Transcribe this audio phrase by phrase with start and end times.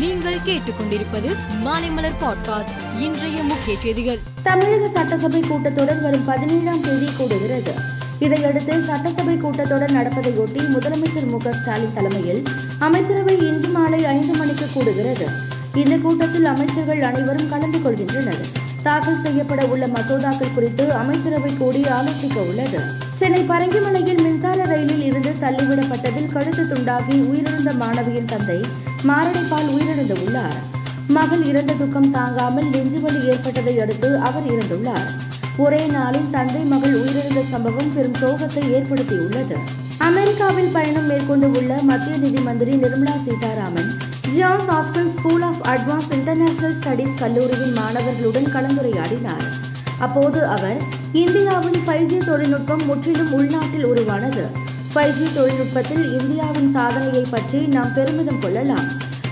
[0.00, 4.18] நீங்கள் கேட்டுக்கொண்டிருப்பது மாலைமலர் பாட்காஸ்ட் இன்றைய முக்கிய செய்திகள்.
[4.42, 7.74] தமிழக சட்டசபை கூட்டத்தொடர் வரும் பதினேழாம் தேதி கூடுகிறது.
[8.18, 12.42] இதையடுத்து சட்டசபை கூட்டத்தொடர் நடப்பதையொட்டி முதலமைச்சர் மு ஸ்டாலின் தலைமையில்
[12.78, 15.26] அமைச்சரவை இன்று மாலை ஐந்து மணிக்கு கூடுகிறது.
[15.74, 18.40] இந்த கூட்டத்தில் அமைச்சர்கள் அனைவரும் கலந்து கொள்கின்றனர்.
[18.82, 22.80] தாக்கல் செய்யப்பட உள்ள மசோதாக்கள் குறித்து அமைச்சரவை கூடி ஆலோசிக்க உள்ளது.
[23.14, 30.58] சென்னை பரங்கிமலையில் மின்சார ரயிலில் இருந்து தள்ளிவிடப்பட்டதில் கழுத்து துண்டாகி உயிரிழந்த மாணவியின் தந்தை மாரடைப்பால் உயிரிழந்து உள்ளார்
[31.08, 35.08] மகள் இறந்த துக்கம் தாங்காமல் நெஞ்சுவலி ஏற்பட்டதை அடுத்து அவர் இறந்துள்ளார்.
[35.56, 39.56] ஒரே நாளில் தந்தை மகள் உயிரிழந்த சம்பவம் பெரும் சோகத்தை ஏற்படுத்தியுள்ளது.
[39.98, 43.90] அமெரிக்காவில் பயணம் மேற்கொண்டு உள்ள மத்திய நிதி மந்திரி Nirmala Sitharaman
[44.36, 49.46] Johns Hopkins school of advance international studies கல்லூரியின் மாணவர்களுடன் கலந்துரையாடினார்.
[49.98, 50.80] அப்போது அவர்
[51.12, 54.44] இந்தியாவின் ஃபைவ் ஜி தொழில்நுட்பம் முற்றிலும் உள்நாட்டில் உருவானது.
[54.94, 58.88] ஃபைவ் ஜி தொழில்நுட்பத்தில் இந்தியாவின் சாதனையை பற்றி நாம் பெருமிதம் கொள்ளலாம்.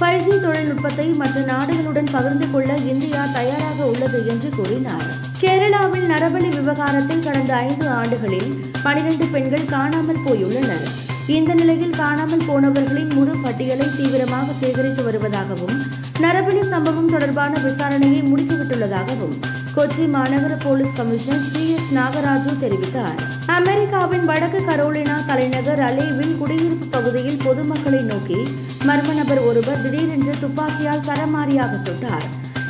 [0.00, 5.06] ஃபைவ் ஜி தொழில்நுட்பத்தை மற்ற நாடுகளுடன் பகிர்ந்து கொள்ள இந்தியா தயாராக உள்ளது என்று கூறினார்.
[5.40, 8.50] கேரளாவில் நரபலி விவகாரத்தில் கடந்த ஐந்து ஆண்டுகளில்
[8.82, 10.86] பனிரெண்டு பெண்கள் காணாமல் போயுள்ளனர்.
[11.26, 15.82] இந்த நிலையில் காணாமல் போனவர்களின் முழு பட்டியலை தீவிரமாக சேகரித்து வருவதாகவும்
[16.20, 19.36] நரபலி சம்பவம் தொடர்பான விசாரணையை முடித்துவிட்டுள்ளதாகவும்
[19.76, 21.70] கொச்சி மாநகர police commissioner C.
[21.70, 21.94] S.
[21.94, 23.18] Nagaraju தெரிவித்தார்.
[23.46, 28.48] அமெரிக்காவின் வடக்கு கரோலினா தலைநகர் அலேவில் குடியிருப்பு பகுதியில் பொதுமக்களை நோக்கி
[28.86, 32.26] மர்ம நபர் ஒருவர் திடீரென்று துப்பாக்கியால் சரமாரியாக சுட்டார்.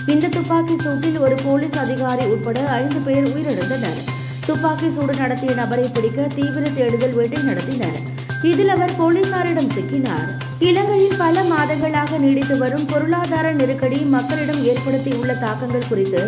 [0.07, 4.01] இந்த துப்பாக்கி சூட்டில் ஒரு போலீஸ் அதிகாரி உட்பட ஐந்து பேர் உயிரிழந்தனர்.
[4.47, 8.19] துப்பாக்கி சூடு நடத்திய நபரை பிடிக்க தீவிர தேடுதல் வேட்டை நடத்தினர்.
[8.43, 10.29] இதில் அவர் போலீசாரிடம் சிக்கினார்.
[10.59, 16.23] இலங்கையில் பல மாதங்களாக நீடித்து வரும் பொருளாதார நெருக்கடி மக்களிடம் ஏற்படுத்தியுள்ள தாக்கங்கள் குறித்து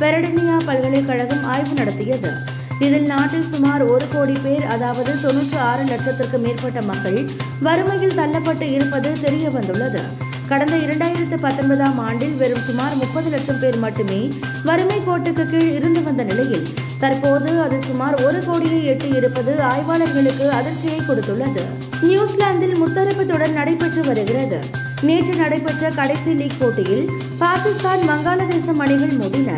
[0.00, 2.30] பெரடனியா பல்கலைக்கழகம் ஆய்வு நடத்தியது.
[2.78, 7.20] இதில் நாட்டில் சுமார் ஒரு கோடி பேர் அதாவது தொன்னூற்று ஆறு லட்சத்திற்கு மேற்பட்ட மக்கள்
[7.62, 10.02] வறுமையில் தள்ளப்பட்டு இருப்பது தெரிய வந்துள்ளது
[10.48, 14.20] கடந்த இரண்டாயிரத்து பத்தொன்பதாம் ஆண்டில் வெறும் சுமார் முப்பது லட்சம் பேர் மட்டுமே
[14.64, 16.66] வறுமை கோட்டுக்கு கீழ் இருந்து வந்த நிலையில்
[17.00, 21.64] தற்போது அது சுமார் ஒரு கோடியை எட்டி இருப்பது ஆய்வாளர்களுக்கு அதிர்ச்சியை கொடுத்துள்ளது.
[22.00, 24.58] நியூசிலாந்தில் முத்தரப்பு தொடர் நடைபெற்று வருகிறது.
[25.02, 29.50] நேற்று நடைபெற்ற கடைசி லீக் போட்டியில் பாகிஸ்தான் வங்காளதேசம் அணிகள் மோதின.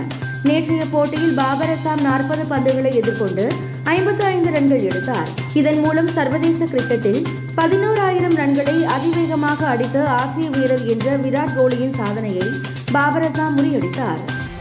[0.48, 3.44] நேற்றைய போட்டியில் பாபர் அசாம் நாற்பது பந்துகளை எதிர்கொண்டு
[3.94, 5.28] ஐம்பத்தி ஐந்து ரன்கள் எடுத்தார்.
[5.60, 7.22] இதன் மூலம் சர்வதேச கிரிக்கெட்டில்
[7.56, 12.48] பதினோராயிரம் ரன்களை அதிவேகமாக அடித்த ஆசிய வீரர் என்ற விராட் கோலியின் சாதனையை
[12.92, 14.20] பாபர் அசாம் முறியடித்தார்.